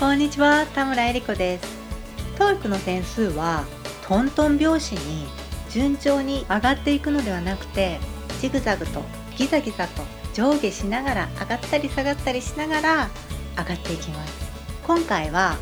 [0.00, 1.78] こんにちは田村恵理子です。
[2.38, 3.66] TOEIC の点数は
[4.08, 5.26] トントン拍子に
[5.68, 8.00] 順調に上がっていくのではなくて
[8.40, 9.02] ジグザグと
[9.36, 10.02] ギザギザと
[10.32, 13.10] 上下しながら上がったり下がったりしながら
[13.58, 14.50] 上がっていきます。
[14.86, 15.58] 今回は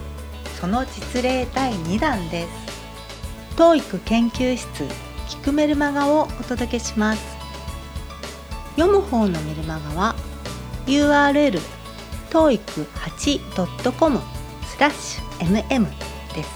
[0.60, 3.56] その実例第2弾です。
[3.56, 4.84] TOEIC 研究室
[5.26, 7.36] 聞くメルマガをお届けします。
[8.76, 10.14] 読む方のメルマガは
[10.86, 11.60] URL
[12.30, 14.20] toeic8.com
[14.66, 15.86] スラッシュ mm
[16.34, 16.50] です。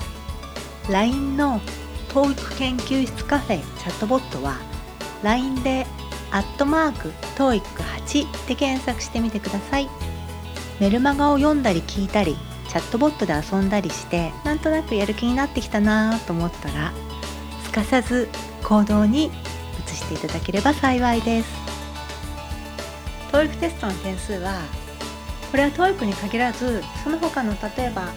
[0.91, 1.61] LINE の
[2.09, 4.57] TOEIC 研究室カフェチャットボットは
[5.23, 5.87] LINE で
[6.31, 9.89] アットマーク TOEIC8 で検索してみてください。
[10.81, 12.37] メルマガを読んだり聞いたり
[12.69, 16.93] チャットボットで遊んだりしてなんとなくやる気になってきたなと思ったら
[17.63, 18.29] すかさず
[18.65, 19.31] 行動に
[19.87, 21.49] 移していただければ幸いです。
[23.31, 24.61] TOEIC テストの点数は
[25.53, 28.09] これは TOEIC に限らずその他の例えば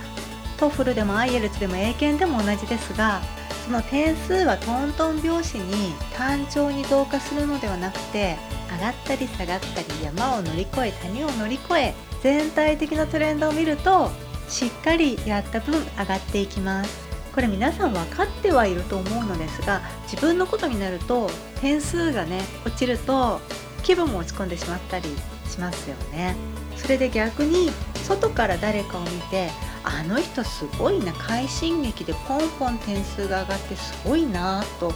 [0.57, 3.21] TOEFL でも IELTS でも英検でも同じですが
[3.66, 8.38] その点数はトントン拍子に単調に増加するのではなくて
[8.72, 14.11] 上がったり下がったり山を乗り越え谷を乗り越え全体的なトレンドを見ると
[14.47, 17.06] しっかりやった分上がっていきます。
[17.33, 23.41] これ皆さん分かってはいると思うのですが自分のことになると点数がね落ちると
[23.83, 25.09] 気分も落ち込んでしまったり
[25.50, 26.55] しますよね。
[26.76, 29.50] それで逆に外から誰かを見て
[29.84, 34.94] あの人すごいな快進撃でポンポン点数が上がってすごいなと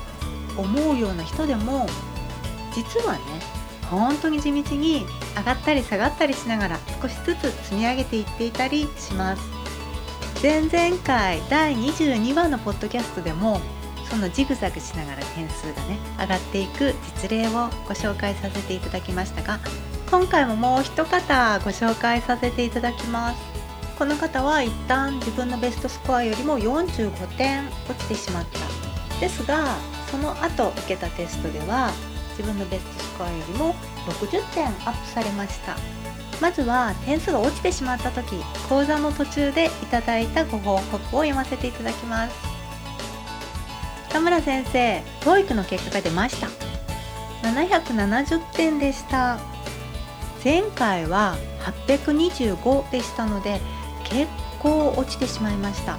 [0.58, 1.88] 思うような人でも
[2.74, 3.20] 実はね
[3.90, 9.60] 本当に地道に上がったり下がったりしながら少しずつ積み上げていっていたりします。
[10.42, 13.60] 前々回第22話のポッドキャストでも
[14.10, 19.60] そのジグザグしながら点数がね上がっていく実例をご紹介させていただきましたが
[20.12, 23.38] 今回ももう一方ご紹介させていただきます。
[24.00, 29.20] この方は一旦自分のベストスコアよりも45点落ちてしまった。
[29.20, 29.76] ですが
[30.10, 31.92] その後受けたテストでは
[32.32, 33.76] 自分のベストスコアよりも
[34.08, 35.78] 60点アップされました。
[36.42, 38.36] まずは点数が落ちてしまった時
[38.68, 42.36] 講座の途中でいただいたご報告を読ませていただきます。
[44.10, 46.48] 田村先生 TOEIC の結果が出ました。
[47.44, 49.59] 770点でした。
[50.44, 51.38] 前回は
[51.88, 53.60] 825でしたので
[54.06, 55.98] 結構落ちてしまいました。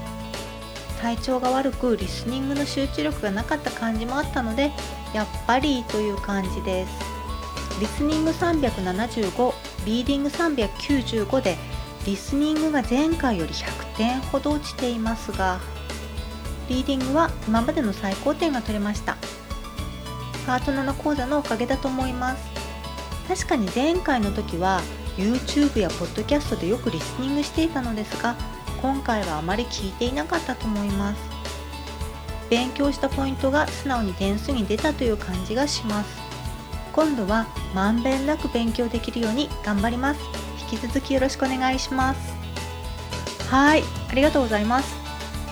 [1.00, 4.70] 体調が悪くリスニングの集中力がなかった感じもあったので
[5.14, 6.92] やっぱりという感じです。
[7.80, 9.54] リスニング375
[9.86, 11.56] リーディング395で
[12.04, 15.58] リスニングが前回より100点ほど落ちていますが
[16.68, 19.16] リーディングは今までの最高点が取れました。
[20.46, 22.49] パート7講座のおかげだと思います。
[23.28, 24.80] 確かに前回の時は
[25.16, 28.36] YouTube や Podcast でよくリスニングしていたのですが
[28.80, 31.20] 今回はあまり聞いていなかったと思います。
[32.48, 36.18] 勉強したポイントが素直に点数に出たという感じがします。
[36.92, 40.20] 今度はまんべんなく勉強できるように頑張ります。
[40.72, 42.34] 引き続きよろしくお願いします。
[43.48, 44.96] はいありがとうございます。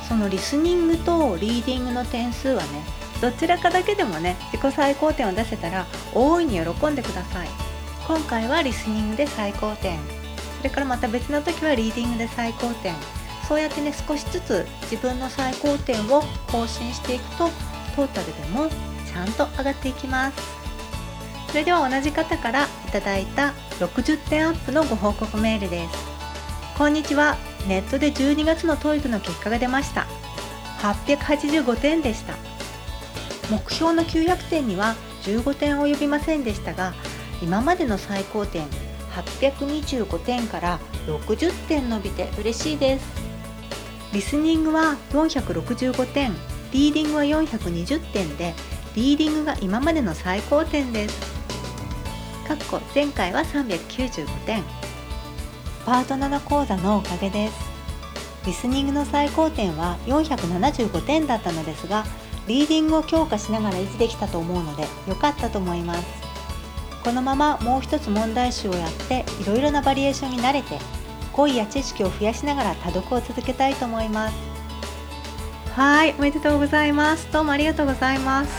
[0.09, 2.83] そのリスニングとリーディングの点数はね
[3.21, 7.49] どちらかだけでもね自己最高点を出せたら大いに喜んでください。
[8.07, 9.99] 今回はリスニングで最高点。
[10.59, 12.95] それからまた別の時はリーディングで最高点。
[13.47, 17.49] そうやってね少しずつ自分の最高点を更新していくと
[17.97, 18.69] トータルでも
[19.07, 20.37] ちゃんと上がっていきます。
[21.49, 25.95] それでは同じ方からいただいた60点アップのご報告メールです。
[26.77, 27.37] こんにちは。
[27.67, 30.07] ネットで12月の TOEIC の結果が出ました。
[30.81, 32.35] 885点でした。
[33.51, 36.95] 目標の900点には15点及びませんでしたが
[37.43, 38.67] 今までの最高点
[39.15, 43.29] 825点から60点伸びて嬉しいです。
[44.13, 46.33] リスニングは465点
[46.73, 48.55] リーディングは420点で
[48.95, 51.39] リーディングが今までの最高点です。
[52.47, 54.63] かっこ前回は395点。
[55.85, 57.55] パート7講座のおかげです。
[58.47, 62.05] リスニングの最高点は475点だったのですが
[62.49, 66.29] リーディングを強化しながら維持できたと思うので良かったと思います。
[67.05, 70.79] このままもう一つ問題集をやっていろいろなバリエーションに慣れて
[71.33, 74.35] 語彙や知識を増やしながら多読を続けたいと思います。
[75.73, 77.31] はいおめでとうございます。
[77.31, 78.51] どうもありがとうございます。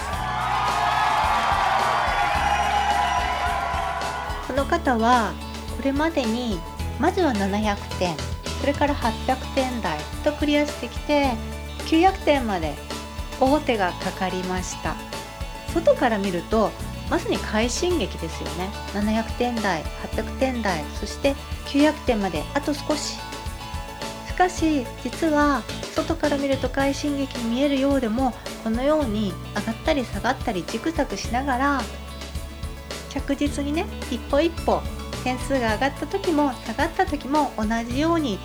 [4.47, 5.33] この方は
[5.75, 6.59] これまでに
[6.99, 8.15] まずは700点
[8.59, 11.31] それから800点台とクリアしてきて
[11.87, 12.75] 900点まで
[13.39, 14.95] 大手がかかりました。
[15.73, 16.71] 外から見ると
[17.09, 18.69] まさに快進撃ですよね。
[18.93, 19.83] 700点台
[20.13, 21.35] 800点台そして
[21.67, 23.19] 900点まであと少し。
[24.39, 25.61] かし実は
[25.93, 28.31] 外から見ると快進撃に見えるようでも
[28.63, 31.81] このように上がったり下がったりジグザグしながら
[33.09, 34.81] 着実にね一歩一歩
[35.25, 38.39] 点数が上がった時も下がった時も同じように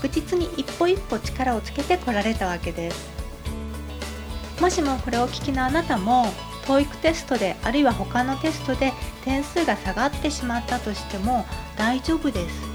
[0.00, 3.19] 着実に一歩一歩力をつけてこられたわけです。
[4.60, 6.26] もしもこれをお聞きのあなたも
[6.66, 8.92] TOEIC テストであるいは他のテストで
[9.24, 11.46] 点数が下がってしまったとしても
[11.76, 12.70] 大丈夫です。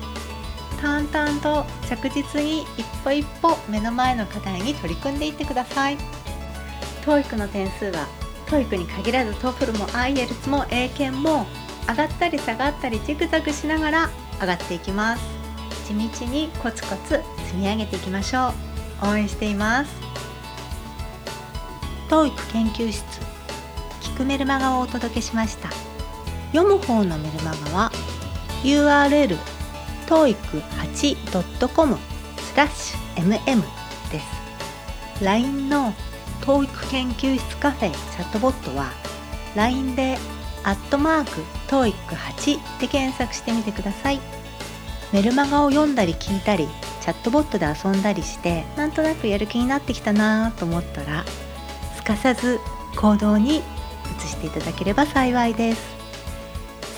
[0.82, 5.98] 淡々と着実に一歩一歩目の前の課題に取り組んでいってください。
[7.06, 8.08] TOEIC の点数は
[8.48, 11.46] TOEIC に限らず TOEFL も IELTS も英検も
[11.88, 14.10] 上がったり下がったりジグザグしながら
[14.42, 15.24] 上がっていきます。
[15.88, 18.54] 地道にコツコツ積み上げていきましょ
[19.04, 19.10] う。
[19.12, 20.15] 応援しています。
[22.10, 23.04] TOEIC 研究室。
[24.02, 25.70] 聞くメルマガをお届けしました。
[26.54, 27.92] 読む方のメルマガは
[28.64, 29.38] URL
[30.08, 31.98] toeic8.com
[32.38, 33.62] スラッシュ mm
[34.12, 35.24] です。
[35.24, 35.94] LINE の
[36.42, 38.92] TOEIC 研究室カフェチャットボットは
[39.56, 40.18] LINE で
[40.64, 41.32] アットマーク
[41.68, 44.20] TOEIC8 で検索してみてください。
[45.12, 46.68] メルマガを読んだり聞いたり
[47.02, 51.24] チャットボットで遊んだりしてなんとなくやる気になってきたなと思ったら
[52.06, 52.60] かさず
[52.96, 55.96] 行動に移していただければ幸いです。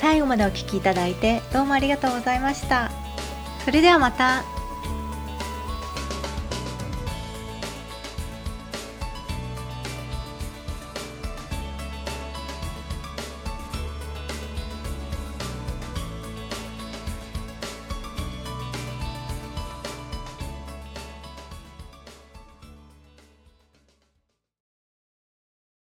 [0.02, 2.92] 最後までお聴きいただいてどうもありがとうございました。
[3.64, 4.57] それではまた。